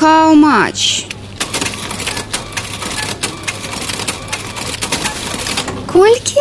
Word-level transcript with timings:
How 0.00 0.34
much? 0.34 1.06
Колькі? 5.92 6.40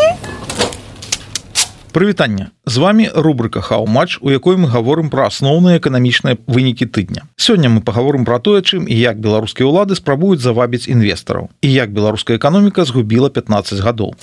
Прывітанне 1.91 2.47
з 2.66 2.77
вами 2.77 3.11
рубрика 3.16 3.61
хау-матч 3.61 4.18
у 4.21 4.31
якой 4.31 4.57
мы 4.57 4.66
гаворым 4.66 5.09
пра 5.13 5.29
асноўныя 5.29 5.77
эканамічныя 5.77 6.38
вынікі 6.47 6.89
тыдня 6.89 7.29
сёння 7.38 7.70
мы 7.70 7.86
паговорым 7.86 8.25
пра 8.25 8.39
тое 8.39 8.66
чым 8.66 8.89
і 8.89 8.97
як 8.97 9.21
беларускія 9.21 9.70
ўлады 9.70 9.93
спрабуюць 10.01 10.41
завабіць 10.41 10.89
інвестараў 10.89 11.54
і 11.61 11.70
як 11.70 11.93
беларуская 11.93 12.41
эканоміка 12.41 12.85
згубіла 12.89 13.29
15 13.29 13.85
гадоў 13.85 14.17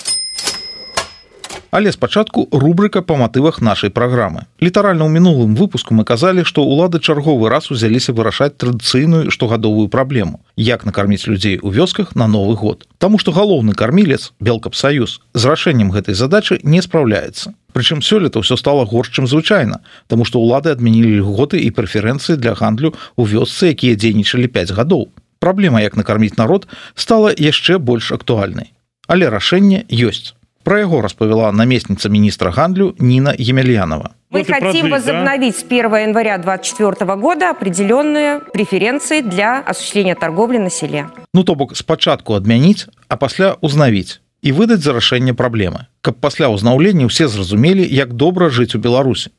Але 1.70 1.92
спачатку 1.92 2.48
рубрика 2.50 3.02
па 3.02 3.14
матывах 3.14 3.60
нашай 3.62 3.90
праграмы. 3.90 4.50
Літаральна 4.58 5.06
ў 5.06 5.10
мінулым 5.14 5.54
выпуску 5.54 5.94
мы 5.94 6.02
казалі, 6.02 6.42
што 6.42 6.66
ўлады 6.66 6.98
чарговы 6.98 7.46
раз 7.46 7.70
узяліся 7.70 8.10
вырашаць 8.10 8.58
традыцыйную 8.58 9.30
штогадовую 9.30 9.86
праблему, 9.86 10.42
як 10.58 10.82
накарміць 10.82 11.30
людзей 11.30 11.62
у 11.62 11.70
вёсках 11.70 12.18
на 12.18 12.26
новы 12.26 12.58
год. 12.58 12.90
Таму 12.98 13.22
што 13.22 13.30
галоўны 13.30 13.78
кармілец 13.78 14.34
белкапсаюз 14.40 15.20
з 15.34 15.42
рашэннем 15.46 15.94
гэтай 15.94 16.18
задачы 16.18 16.58
не 16.64 16.82
спраўляецца. 16.82 17.54
Прычым 17.70 18.02
сёлета 18.02 18.42
ўсё 18.42 18.58
стало 18.58 18.82
горш, 18.82 19.14
чым 19.14 19.30
звычайна, 19.30 19.78
Таму 20.10 20.26
што 20.26 20.42
ўлады 20.42 20.74
адмянілі 20.74 21.22
льготы 21.22 21.62
і 21.62 21.70
прэферэнцыі 21.70 22.34
для 22.34 22.58
гандлю 22.58 22.98
ў 23.14 23.22
вёсцы, 23.30 23.70
якія 23.70 23.94
дзейнічалі 23.94 24.50
5 24.50 24.74
гадоў. 24.74 25.14
Праблема, 25.38 25.78
як 25.80 25.94
накарміць 25.94 26.34
народ 26.34 26.66
стала 26.98 27.30
яшчэ 27.30 27.78
больш 27.78 28.10
актуальнай. 28.10 28.74
Але 29.06 29.30
рашэнне 29.30 29.86
ёсць. 29.86 30.34
Про 30.62 30.78
яго 30.78 31.00
распавяла 31.00 31.50
наместница 31.52 32.08
министра 32.08 32.50
гандлю 32.52 32.94
Нина 32.98 33.34
Емельянова. 33.36 34.12
Мы 34.30 34.44
хотим 34.44 34.60
продвиг, 34.60 34.92
возобновить 34.92 35.54
да? 35.54 35.60
с 35.60 35.64
1 35.64 35.96
января 35.96 36.36
2024 36.38 37.16
года 37.16 37.50
определенные 37.50 38.40
преференции 38.52 39.22
для 39.22 39.60
осуществления 39.60 40.14
торговли 40.14 40.58
на 40.58 40.70
селе. 40.70 41.08
Ну 41.32 41.44
то 41.44 41.54
бок 41.54 41.76
спачатку 41.76 42.34
адмяніць, 42.34 42.86
а 43.08 43.16
пасля 43.16 43.56
узнавіць 43.60 44.20
і 44.42 44.52
выдаць 44.52 44.80
за 44.80 44.92
рашэнне 44.92 45.34
праблемы, 45.34 45.86
каб 46.00 46.20
пасля 46.20 46.48
ўзнаўлення 46.48 47.08
ўсе 47.08 47.28
зразумелі, 47.28 47.84
як 47.84 48.12
добра 48.12 48.48
жыць 48.48 48.76
у 48.76 48.78
Беларусі. 48.78 49.32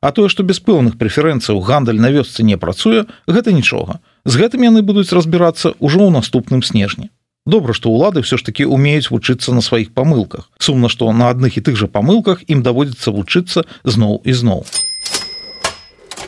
А 0.00 0.12
тое, 0.12 0.28
што 0.28 0.44
без 0.44 0.60
пэўных 0.60 1.00
прэферэнцыяў 1.00 1.60
гандаль 1.60 2.00
на 2.00 2.12
вёсцы 2.12 2.44
не 2.44 2.56
працуе, 2.56 3.08
гэта 3.26 3.52
нічога. 3.52 4.00
З 4.24 4.44
гэтым 4.44 4.64
яны 4.68 4.84
будуць 4.84 5.12
разбірацца 5.12 5.72
ўжо 5.80 6.04
ў 6.04 6.10
наступным 6.12 6.62
снежні. 6.62 7.08
Добра, 7.46 7.70
што 7.70 7.94
ўлады 7.94 8.26
ўсё 8.26 8.42
ж 8.42 8.42
такі 8.42 8.66
умеюць 8.66 9.06
вучыцца 9.06 9.54
на 9.54 9.62
сваіх 9.62 9.94
памылках. 9.94 10.50
Сумна, 10.58 10.90
што 10.90 11.06
на 11.14 11.30
адных 11.30 11.54
і 11.54 11.62
тых 11.62 11.78
жа 11.78 11.86
памылках 11.86 12.42
ім 12.50 12.66
даводзіцца 12.66 13.14
вучыцца 13.14 13.62
зноў 13.86 14.18
і 14.26 14.34
зноў. 14.34 14.66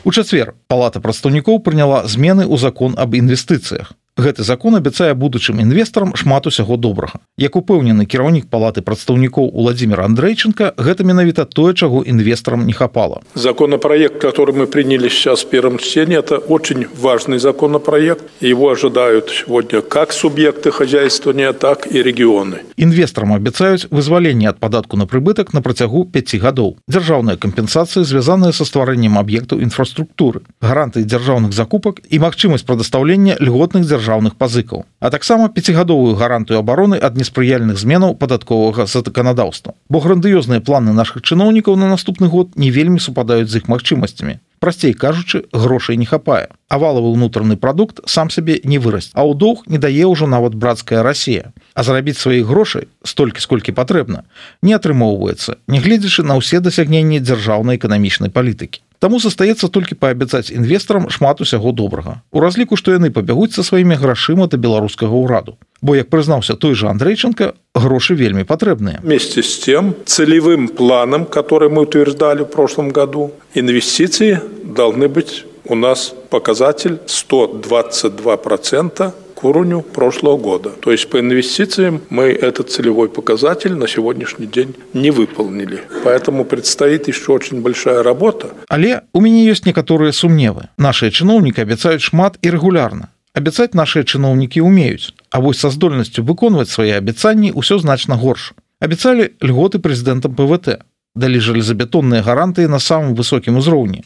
У 0.07 0.15
чацвер 0.15 0.55
палата 0.71 1.03
прадстаўнікоў 1.03 1.59
прыняла 1.59 2.07
змены 2.07 2.47
ў 2.47 2.55
закон 2.55 2.95
аб 2.95 3.19
інвестыцыях 3.19 3.91
гэты 4.19 4.43
закон 4.43 4.75
абяцае 4.75 5.13
будучым 5.13 5.59
інвестарам 5.63 6.15
шмат 6.15 6.47
усяго 6.47 6.77
добрага. 6.77 7.19
Як 7.37 7.55
упэўнены 7.55 8.05
кіраўнік 8.05 8.49
палаты 8.51 8.81
прадстаўнікоў 8.83 9.51
владимир 9.55 10.01
андрейченко 10.01 10.73
гэта 10.77 11.03
менавіта 11.07 11.45
тое 11.45 11.73
чаго 11.73 12.03
інвесторам 12.03 12.67
не 12.67 12.73
хапала. 12.73 13.21
Законопроект 13.35 14.19
который 14.19 14.55
мы 14.55 14.67
приняли 14.67 15.09
сейчас 15.09 15.43
в 15.43 15.49
первом 15.49 15.77
чтении 15.77 16.17
это 16.17 16.37
очень 16.37 16.85
важный 16.99 17.39
законопроект. 17.39 18.23
Его 18.41 18.69
ожидают 18.69 19.29
сегодня 19.29 19.81
как 19.81 20.11
субъекты 20.11 20.71
хозяйствования 20.71 21.53
так 21.53 21.87
и 21.87 22.03
регионы. 22.03 22.59
Інвесторам 22.75 23.33
абяцаюць 23.33 23.87
вызваленне 23.89 24.49
от 24.49 24.59
падатку 24.59 24.97
на 24.97 25.05
прыбытак 25.05 25.53
на 25.53 25.61
працягу 25.61 26.05
5 26.05 26.35
гадоў 26.35 26.77
дзяржаўная 26.87 27.37
кампенсацыя 27.37 28.03
звязаная 28.03 28.51
со 28.51 28.65
стварэннем 28.65 29.17
аб'ектаў 29.17 29.61
інфраструктуры 29.61 30.41
гаранты 30.61 31.03
дзяржаўных 31.03 31.53
закупак 31.53 32.01
і 32.09 32.19
магчымасць 32.19 32.65
прадастаўлення 32.65 33.37
льготных 33.39 33.85
дзяржаў 33.85 34.08
дзяржаўных 34.09 34.35
пазыкаў 34.35 34.85
а 34.99 35.09
таксама 35.09 35.49
пяцігадовую 35.49 36.15
гарантыю 36.15 36.59
абароны 36.59 36.97
ад 36.97 37.15
неспрыяльных 37.15 37.77
зменаў 37.77 38.15
падатковага 38.17 38.85
заканадаўства 38.89 39.73
бо 39.89 40.01
грандыёзныя 40.01 40.61
планы 40.65 40.93
наших 40.93 41.21
чыноўнікаў 41.21 41.77
на 41.77 41.89
наступны 41.93 42.27
год 42.27 42.57
не 42.57 42.71
вельмі 42.71 42.99
супадаюць 42.99 43.49
з 43.49 43.61
іх 43.61 43.69
магчымасцямі. 43.69 44.39
Прасцей 44.59 44.91
кажучы 44.91 45.45
грошай 45.53 45.95
не 45.95 46.05
хапае. 46.05 46.49
Авалавы 46.67 47.13
ўнутраны 47.15 47.55
прадукт 47.55 48.01
сам 48.05 48.29
сабе 48.29 48.59
не 48.63 48.79
вырасць 48.79 49.13
а 49.13 49.23
ў 49.23 49.37
доўг 49.37 49.69
не 49.71 49.77
дае 49.77 50.09
ўжо 50.09 50.27
нават 50.27 50.57
брацкая 50.57 51.03
Росія 51.03 51.53
а 51.75 51.83
зарабіць 51.83 52.17
сваіх 52.17 52.49
грошай 52.49 52.89
столькі 53.05 53.45
сколькі 53.45 53.77
патрэбна 53.77 54.25
не 54.61 54.73
атрымоўваецца 54.73 55.61
нягледзячы 55.67 56.27
на 56.27 56.35
ўсе 56.41 56.59
дасягненні 56.59 57.23
дзяржаўнай 57.23 57.79
эканамічнай 57.79 58.33
палітыкі 58.33 58.83
Таму 58.99 59.19
застаецца 59.23 59.69
толькі 59.71 59.95
паабяцаць 59.95 60.51
інвестарам 60.51 61.07
шмат 61.07 61.39
усяго 61.39 61.71
добрага. 61.71 62.19
У 62.35 62.43
разліку, 62.43 62.75
што 62.75 62.91
яны 62.91 63.09
пабягуць 63.15 63.55
са 63.55 63.63
сваімі 63.63 63.95
грашыма 63.95 64.51
да 64.51 64.59
беларускага 64.59 65.15
ўраду. 65.15 65.55
Бо 65.81 65.95
як 65.95 66.11
прызнаўся 66.11 66.59
той 66.59 66.75
же 66.75 66.91
Андрейченко, 66.91 67.53
грошы 67.75 68.15
вельмі 68.19 68.43
патрэбныя. 68.43 68.99
Вместе 68.99 69.39
с 69.39 69.57
тем 69.59 69.95
целевым 70.05 70.67
планом, 70.67 71.23
который 71.25 71.69
мы 71.69 71.87
утверждали 71.87 72.43
в 72.43 72.51
прошлом 72.51 72.89
году, 72.89 73.31
инвестиции 73.55 74.41
должны 74.63 75.07
быть 75.07 75.45
у 75.63 75.75
нас 75.75 76.13
показатель 76.29 76.99
122 77.05 78.37
процента 78.37 79.13
к 79.39 79.45
уровню 79.45 79.81
прошлого 79.81 80.37
года. 80.37 80.69
То 80.69 80.91
есть 80.91 81.09
по 81.09 81.17
инвестициям 81.17 82.01
мы 82.09 82.23
этот 82.23 82.71
целевой 82.71 83.07
показатель 83.07 83.73
на 83.73 83.87
сегодняшний 83.87 84.47
день 84.47 84.75
не 84.93 85.11
выполнили. 85.11 85.81
Поэтому 86.03 86.43
предстоит 86.43 87.07
еще 87.07 87.31
очень 87.31 87.61
большая 87.61 88.03
работа. 88.03 88.49
Але 88.67 89.03
у 89.13 89.21
меня 89.21 89.43
есть 89.43 89.65
некоторые 89.65 90.11
сумневы. 90.11 90.67
Наши 90.77 91.09
чиновники 91.09 91.61
обещают 91.61 92.01
шмат 92.01 92.37
и 92.41 92.51
регулярно. 92.51 93.09
Обещать 93.33 93.73
наши 93.73 94.03
чиновники 94.03 94.59
умеют. 94.59 95.13
А 95.31 95.39
вот 95.39 95.55
со 95.55 95.69
здольностью 95.69 96.25
выконывать 96.25 96.69
свои 96.69 96.91
обещания 96.91 97.53
все 97.61 97.77
значно 97.77 98.17
горше. 98.17 98.55
Обещали 98.81 99.37
льготы 99.39 99.79
президентам 99.79 100.35
ПВТ. 100.35 100.81
Дали 101.15 101.39
железобетонные 101.39 102.23
гарантии 102.23 102.67
на 102.67 102.79
самом 102.79 103.15
высоком 103.15 103.57
уровне. 103.57 104.03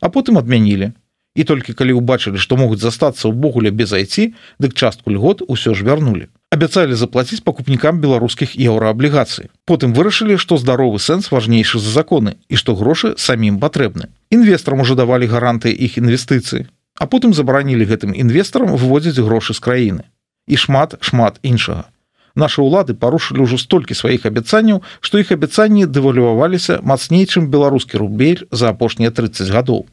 А 0.00 0.10
потом 0.10 0.36
отменили 0.36 0.92
і 1.34 1.44
толькі 1.44 1.74
калі 1.74 1.98
ўбачылі 1.98 2.38
што 2.38 2.56
могуць 2.56 2.82
застацца 2.82 3.28
ўвогуле 3.28 3.70
без 3.70 3.92
айці 3.92 4.34
дык 4.58 4.74
частку 4.74 5.10
льгот 5.10 5.42
усё 5.46 5.74
ж 5.74 5.84
вярнулі. 5.84 6.30
Абяцалі 6.50 6.94
заплаціць 6.94 7.42
пакупнікам 7.42 7.98
беларускіх 7.98 8.54
еўрааблігацый. 8.54 9.50
Потым 9.66 9.92
вырашылі 9.92 10.38
што 10.38 10.56
здаровы 10.56 11.02
сэнс 11.02 11.34
важнейшы 11.34 11.82
за 11.82 11.90
законы 11.90 12.38
і 12.48 12.54
што 12.54 12.78
грошы 12.78 13.14
самім 13.18 13.58
патрэбны. 13.58 14.14
Інвесторам 14.30 14.86
ужо 14.86 14.94
давалі 14.94 15.26
гаранты 15.26 15.74
іх 15.74 15.98
інвестыцыі 15.98 16.70
а 16.98 17.06
потым 17.06 17.34
забаранілі 17.34 17.86
гэтым 17.90 18.14
інвестарам 18.14 18.76
выводзіць 18.78 19.18
грошы 19.18 19.54
з 19.54 19.60
краіны. 19.60 20.04
І 20.46 20.56
шмат 20.56 20.94
шмат 21.02 21.42
іншага. 21.42 21.90
Нашы 22.34 22.62
ўлады 22.62 22.94
парушылі 22.98 23.46
ўжо 23.46 23.58
столькі 23.58 23.94
сваіх 23.94 24.26
абяцанняў, 24.26 24.82
што 25.00 25.22
іх 25.22 25.30
абяцанні 25.30 25.86
дэвалюваліся 25.86 26.82
мацней, 26.82 27.26
чым 27.26 27.46
беларускі 27.50 27.98
рубель 27.98 28.46
за 28.50 28.74
апошнія 28.74 29.10
30 29.10 29.50
гадоў. 29.54 29.86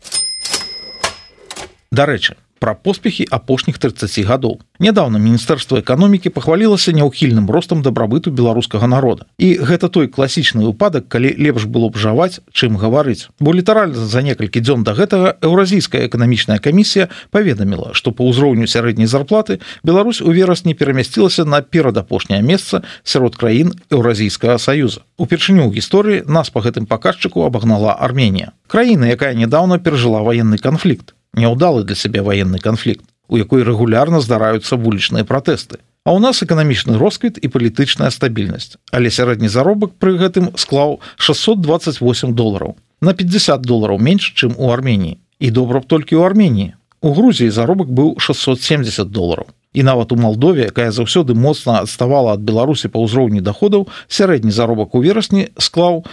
Дарэчы, 1.92 2.40
пра 2.64 2.72
поспехі 2.72 3.26
апошніх 3.28 3.76
30 3.76 4.24
гадоў. 4.24 4.62
Нядаўна 4.80 5.20
міністэрства 5.20 5.82
эканомікі 5.84 6.32
пахвалілася 6.32 6.96
няўхільным 6.96 7.52
ростам 7.52 7.82
дабрабыту 7.84 8.32
беларускага 8.32 8.88
народа. 8.88 9.28
І 9.36 9.60
гэта 9.60 9.92
той 9.92 10.08
класічны 10.08 10.64
выпадак, 10.64 11.12
калі 11.12 11.36
лепш 11.36 11.68
было 11.68 11.92
б 11.92 12.00
жаваць, 12.00 12.40
чым 12.56 12.80
гаварыць. 12.80 13.28
Бо 13.44 13.52
літаральна 13.52 14.08
за 14.08 14.24
некалькі 14.24 14.64
дзён 14.64 14.88
да 14.88 14.96
гэтага 14.96 15.36
еўразійская 15.44 16.08
эканамічная 16.08 16.64
камісія 16.64 17.12
паведаміла, 17.36 17.92
што 17.92 18.16
па 18.16 18.24
ўзроўню 18.24 18.72
сярэдняй 18.72 19.12
зарплаты 19.12 19.60
Беларусь 19.84 20.24
у 20.24 20.32
верасні 20.32 20.72
перамясцілася 20.72 21.44
на 21.44 21.60
перадапошняе 21.60 22.40
месца 22.40 22.88
сярод 23.04 23.36
краін 23.36 23.76
еўразійскага 23.92 24.56
саюза. 24.64 25.04
Упершыню 25.20 25.68
ў 25.68 25.76
гісторыі 25.76 26.24
нас 26.24 26.48
па 26.56 26.64
гэтым 26.64 26.88
паказчыку 26.88 27.44
абагнала 27.44 28.00
Арменія. 28.00 28.56
Краіна, 28.72 29.12
якая 29.12 29.36
нядаўна 29.36 29.76
перажыла 29.76 30.24
ваенны 30.24 30.56
канфлікт 30.56 31.12
няўдалы 31.38 31.84
для 31.84 31.96
сябе 31.96 32.22
военны 32.22 32.60
канфлікт 32.60 33.06
у 33.32 33.40
якой 33.40 33.64
рэгулярна 33.64 34.20
здараюцца 34.20 34.76
вулічныя 34.76 35.24
пратэсты. 35.24 35.80
А 36.04 36.12
у 36.12 36.20
нас 36.20 36.44
эканамічны 36.44 36.98
росквіт 37.00 37.40
і 37.40 37.48
палітычная 37.48 38.12
стабільнасць. 38.12 38.76
Але 38.92 39.08
сярэдні 39.08 39.48
заробак 39.48 39.96
пры 39.96 40.20
гэтым 40.20 40.52
склаў 40.60 41.00
628 41.16 42.36
долараў. 42.36 42.76
На 43.02 43.14
50 43.14 43.64
долараў 43.64 44.04
менш 44.04 44.34
чым 44.36 44.54
у 44.58 44.70
армении 44.76 45.18
і 45.40 45.50
добра 45.50 45.80
б 45.80 45.88
толькі 45.88 46.20
ў 46.20 46.28
армении 46.28 46.76
у 47.02 47.14
грузіі 47.16 47.50
заробак 47.50 47.88
быў 47.88 48.20
670 48.20 49.08
долараў. 49.08 49.48
І 49.72 49.88
нават 49.88 50.12
у 50.12 50.20
молдове 50.20 50.68
якая 50.68 50.92
заўсёды 50.92 51.32
моцна 51.32 51.80
адставала 51.80 52.36
ад 52.36 52.44
беларусі 52.44 52.92
па 52.92 53.00
ўзроўні 53.00 53.40
доходаў 53.40 53.88
сярэдні 54.12 54.52
заробак 54.52 54.92
у 54.92 55.00
верасні 55.00 55.48
склаў 55.56 56.04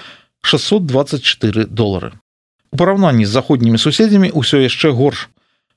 624 0.47 1.67
долары 1.67 2.15
У 2.73 2.77
параўнанні 2.77 3.27
з 3.27 3.33
заходнімі 3.33 3.79
суседзямі 3.79 4.31
ўсё 4.33 4.61
яшчэ 4.65 4.93
горш. 4.93 5.29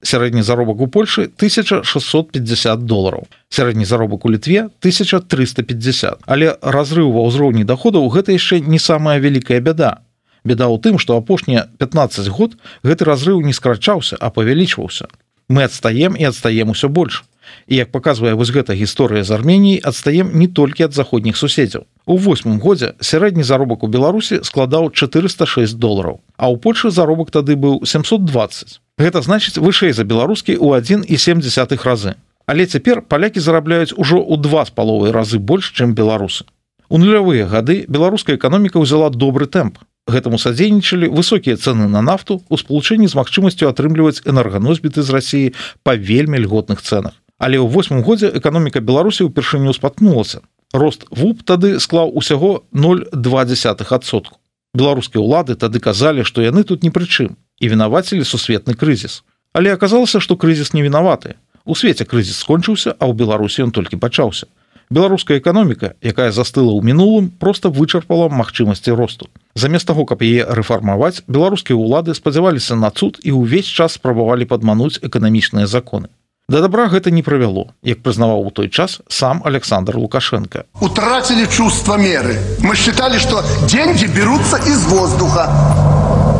Сярэдні 0.01 0.41
заробак 0.41 0.81
у 0.81 0.87
Польшы 0.87 1.29
1650 1.29 2.85
долараў. 2.85 3.27
Сярэдні 3.49 3.85
заробак 3.85 4.25
у 4.25 4.31
літве 4.31 4.69
1350. 4.81 6.25
Але 6.25 6.57
разрыў 6.61 7.13
ва 7.13 7.27
ўзроўні 7.29 7.63
даходаў 7.63 8.09
гэта 8.09 8.33
яшчэ 8.33 8.65
не 8.65 8.79
самая 8.79 9.19
вялікая 9.19 9.61
бяда. 9.61 10.01
Беда 10.43 10.65
ў 10.67 10.81
тым, 10.81 10.97
што 10.97 11.17
апошнія 11.21 11.69
15 11.77 12.27
год 12.27 12.57
гэты 12.81 13.05
разрыў 13.05 13.45
не 13.45 13.53
скрачаўся, 13.53 14.17
а 14.19 14.33
павялічваўся. 14.33 15.05
мы 15.51 15.63
адстаем 15.67 16.15
і 16.15 16.23
адстаем 16.31 16.71
усё 16.71 16.87
больш 16.87 17.23
і 17.67 17.75
як 17.75 17.91
показвае 17.91 18.33
вось 18.33 18.51
гэта 18.51 18.73
гісторыя 18.73 19.23
з 19.23 19.31
арменій 19.31 19.81
адстаем 19.83 20.31
не 20.33 20.47
толькі 20.47 20.89
ад 20.89 20.93
заходніх 20.93 21.37
суседзяў. 21.37 21.85
У 22.05 22.17
восьмым 22.17 22.59
годзе 22.59 22.93
сярэдні 22.99 23.43
заробак 23.43 23.83
у 23.83 23.87
беларусі 23.87 24.41
складаў 24.43 24.91
406 24.91 25.77
долараў 25.77 26.19
а 26.41 26.49
ў 26.49 26.57
польльше 26.57 26.89
заробак 26.89 27.29
тады 27.29 27.53
быў 27.53 27.85
720 27.85 28.81
гэта 28.97 29.21
значыць 29.21 29.61
вышэй 29.61 29.93
за 29.93 30.03
беларускі 30.03 30.57
ў 30.57 30.81
1,7 31.05 31.85
разы. 31.85 32.17
Але 32.49 32.65
цяпер 32.65 33.01
палякі 33.05 33.39
зарабляюць 33.39 33.93
ужо 33.93 34.17
ў 34.17 34.41
два 34.41 34.65
з 34.65 34.73
паловай 34.73 35.13
разы 35.13 35.37
больш 35.37 35.71
чым 35.77 35.93
беларусы. 35.93 36.49
У 36.89 36.97
нулявыя 36.97 37.45
гады 37.47 37.85
беларуская 37.87 38.35
эканоміка 38.35 38.81
ўзяла 38.81 39.13
добры 39.13 39.45
тэмп. 39.45 39.77
Гэтаму 40.09 40.41
садзейнічалі 40.41 41.13
высокія 41.13 41.55
цэны 41.55 41.85
на 41.87 42.01
нафту 42.01 42.41
у 42.49 42.57
спалучэнні 42.57 43.07
з 43.07 43.15
магчымасцю 43.15 43.69
атрымліваць 43.69 44.25
энерганосбіты 44.25 45.05
з 45.05 45.13
рассіі 45.13 45.53
па 45.85 45.93
вельмі 45.93 46.41
льготных 46.41 46.81
цэнах 46.81 47.20
але 47.41 47.57
ў 47.57 47.65
восьмым 47.73 48.05
годзе 48.05 48.29
эканоміка 48.29 48.85
беларусі 48.85 49.25
ўпершыню 49.25 49.73
спаткнулася 49.73 50.45
рост 50.77 51.09
вуп 51.09 51.41
тады 51.41 51.81
склаў 51.81 52.13
усяго 52.13 52.61
0,2сотку 52.71 54.37
беларускія 54.73 55.21
ўлады 55.23 55.57
тады 55.59 55.81
казалі 55.83 56.23
што 56.23 56.45
яны 56.45 56.63
тут 56.63 56.85
ні 56.85 56.93
пры 56.95 57.09
чым 57.09 57.35
і 57.59 57.67
вінавацілі 57.67 58.23
сусветны 58.25 58.73
крызіс. 58.73 59.23
Але 59.53 59.73
аказалася 59.73 60.19
што 60.23 60.35
крызіс 60.35 60.73
не 60.73 60.81
вінаваты. 60.81 61.35
У 61.65 61.75
свеце 61.75 62.05
крызіс 62.05 62.39
скончыўся 62.39 62.95
а 62.97 63.03
ў 63.05 63.13
беларусі 63.13 63.67
ён 63.67 63.71
толькі 63.75 63.99
пачаўся. 64.01 64.47
Беларуская 64.91 65.39
эканоміка 65.39 65.95
якая 66.01 66.31
застыла 66.31 66.71
ў 66.71 66.83
мінулым 66.83 67.29
просто 67.39 67.69
вычарпала 67.69 68.29
магчымасці 68.29 68.95
росту. 68.95 69.27
Замест 69.55 69.87
таго 69.87 70.05
каб 70.05 70.23
яе 70.23 70.47
рэфармаваць 70.47 71.23
беларускія 71.27 71.75
ўлады 71.75 72.15
спадзяваліся 72.15 72.75
на 72.75 72.91
цуд 72.91 73.19
і 73.23 73.35
ўвесь 73.35 73.67
час 73.67 73.99
спрабавалі 73.99 74.47
падмануць 74.47 74.99
эканамічныя 75.03 75.67
законы 75.67 76.11
Да 76.51 76.59
добра 76.59 76.89
гэта 76.89 77.11
не 77.11 77.21
правяло, 77.23 77.71
як 77.81 78.01
прызнаваў 78.03 78.47
у 78.47 78.51
той 78.51 78.67
час 78.67 78.99
сам 79.07 79.41
Александр 79.45 79.95
Лукашенко. 79.95 80.65
Утратили 80.81 81.45
чувство 81.45 81.95
меры. 81.95 82.35
Мы 82.59 82.75
считали, 82.75 83.19
что 83.19 83.41
деньги 83.69 84.05
берутся 84.05 84.57
из 84.57 84.83
воздуха. 84.83 85.47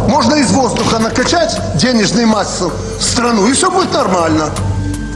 Можно 0.10 0.36
из 0.36 0.52
воздуха 0.52 1.00
накачать 1.00 1.58
денежную 1.76 2.28
массу 2.28 2.74
в 3.00 3.02
страну, 3.02 3.48
и 3.48 3.54
все 3.54 3.72
будет 3.72 3.94
нормально. 3.94 4.50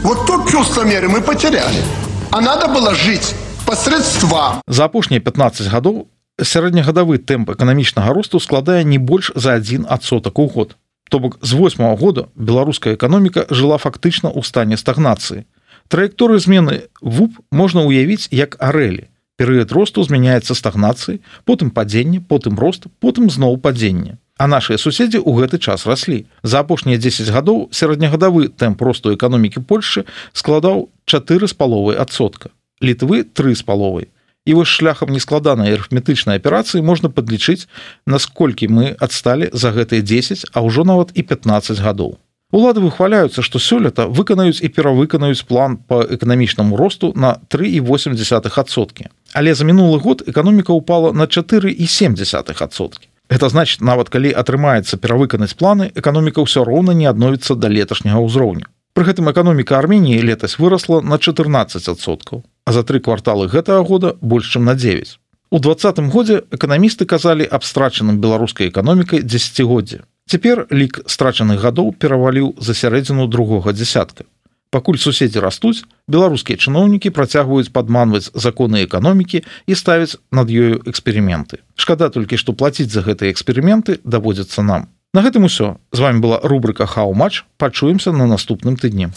Вот 0.02 0.26
тут 0.28 0.50
чувство 0.50 0.84
меры 0.84 1.10
мы 1.10 1.20
потеряли. 1.20 1.84
А 2.32 2.40
надо 2.40 2.70
было 2.70 2.96
жить 2.96 3.36
посредствам. 3.66 4.62
За 4.66 4.86
апошнія 4.86 5.20
15 5.20 5.68
гадоў 5.68 6.08
сярэднегадавы 6.40 7.18
тэмп 7.18 7.52
эканамічнага 7.52 8.14
росту 8.14 8.40
складае 8.40 8.86
не 8.86 8.98
больш 8.98 9.34
за 9.36 9.60
адзін 9.60 9.86
адсотак 9.90 10.40
у 10.40 10.48
год 10.48 10.78
то 11.10 11.20
бок 11.20 11.38
з 11.42 11.54
восьмого 11.54 11.96
года 11.96 12.30
беларуская 12.36 12.96
эканоміка 12.96 13.46
жыла 13.50 13.78
фактычна 13.78 14.32
ў 14.32 14.42
стане 14.44 14.78
стагнацыі. 14.78 15.46
Траекторыю 15.88 16.40
змены 16.40 16.90
вуп 17.02 17.38
можна 17.52 17.86
ўявіць 17.86 18.30
як 18.32 18.58
арэлі. 18.60 19.08
Перыяд 19.38 19.72
росту 19.76 20.04
змяняецца 20.04 20.56
стагнацыі 20.56 21.22
потым 21.46 21.70
падзенне 21.70 22.22
потым 22.22 22.58
рост 22.58 22.88
потым 23.00 23.30
зноў 23.30 23.58
падзенне. 23.62 24.18
А 24.38 24.48
нашыя 24.48 24.82
суседзі 24.82 25.22
ў 25.22 25.46
гэты 25.46 25.62
час 25.62 25.86
раслі. 25.86 26.26
За 26.44 26.66
апошнія 26.66 26.98
10 26.98 27.30
гадоў 27.30 27.70
сярэднегадавы 27.72 28.50
тэмп 28.52 28.82
росту 28.82 29.14
эканомікі 29.16 29.64
польльшчы 29.64 30.04
складаў 30.34 30.90
чатыры 31.06 31.48
з 31.48 31.54
паловай 31.54 31.96
адсотка 32.02 32.50
літвы 32.82 33.24
тры 33.24 33.56
з 33.56 33.64
паловай 33.64 34.10
і 34.46 34.54
вось 34.54 34.70
шляхам 34.70 35.10
нескладанай 35.10 35.74
арыфметычнай 35.74 36.38
аперацыі 36.38 36.86
можна 36.86 37.10
падлічыць 37.10 37.68
наколькі 38.06 38.70
мы 38.70 38.94
адсталі 39.02 39.50
за 39.54 39.74
гэтыя 39.74 40.06
10 40.06 40.54
а 40.54 40.62
ўжо 40.62 40.86
нават 40.86 41.12
і 41.18 41.22
15 41.26 41.82
гадоў. 41.82 42.18
Улады 42.54 42.80
выхваляюцца 42.80 43.42
што 43.42 43.60
сёлета 43.60 44.06
выканаюць 44.06 44.62
і 44.62 44.70
перавыканаюць 44.70 45.44
план 45.50 45.78
по 45.78 46.06
эканамічнаму 46.06 46.78
росту 46.78 47.12
на 47.16 47.42
3,8сотки 47.50 49.10
але 49.34 49.54
за 49.54 49.66
мінулы 49.66 50.00
год 50.00 50.24
эканоміка 50.28 50.72
упала 50.72 51.12
на 51.12 51.26
4,7сотки 51.26 53.10
это 53.30 53.50
значит 53.50 53.82
нават 53.82 54.10
калі 54.10 54.30
атрымаецца 54.30 55.02
перавыканаць 55.02 55.58
планы 55.58 55.92
эканоміка 55.96 56.46
ўсё 56.46 56.64
роўна 56.64 56.94
не 56.94 57.10
адновіцца 57.10 57.58
да 57.58 57.68
леташняга 57.68 58.22
ўзроўню. 58.22 58.70
Пры 58.94 59.04
гэтым 59.10 59.28
эканоміка 59.34 59.82
Арменіі 59.82 60.22
летась 60.22 60.60
вырасла 60.62 61.02
на 61.02 61.18
14соткаў 61.18 62.46
а 62.66 62.72
за 62.72 62.84
тры 62.84 63.00
кварталы 63.00 63.48
гэтага 63.48 63.86
года 63.88 64.16
больш 64.22 64.52
чым 64.52 64.66
на 64.66 64.76
9 64.76 65.18
у 65.52 65.60
двадцатым 65.60 66.10
годзе 66.10 66.44
эканамісты 66.52 67.06
казалі 67.06 67.46
аб 67.46 67.64
страчаным 67.64 68.20
беларускай 68.20 68.70
эканомікай 68.70 69.22
десятгоддзя 69.22 70.04
цяпер 70.28 70.68
лік 70.72 71.02
страчаных 71.06 71.62
гадоў 71.62 71.94
пераваліў 71.94 72.56
за 72.60 72.74
сярэдзіну 72.74 73.28
другога 73.28 73.74
десятка 73.74 74.26
пакуль 74.76 75.00
суседзі 75.00 75.40
растуць 75.40 75.86
беларускія 76.12 76.60
чыноўнікі 76.60 77.14
працягваюць 77.16 77.72
падманваць 77.76 78.28
законы 78.34 78.84
эканомікі 78.84 79.44
і 79.72 79.78
ставяць 79.82 80.20
над 80.36 80.52
ёю 80.52 80.82
эксперыменты. 80.84 81.64
Шкада 81.80 82.12
толькі 82.12 82.36
што 82.42 82.52
плаціць 82.52 82.92
за 82.92 83.06
гэтыя 83.06 83.32
эксперыменты 83.32 84.02
даводзяцца 84.04 84.68
нам. 84.68 84.92
На 85.16 85.24
гэтым 85.24 85.48
усё. 85.48 85.80
З 85.96 86.00
вами 86.04 86.20
была 86.20 86.44
рубрика 86.44 86.86
хау 86.86 87.16
матч 87.16 87.46
пачуемся 87.56 88.12
на 88.12 88.28
наступным 88.28 88.76
тыдні 88.76 89.16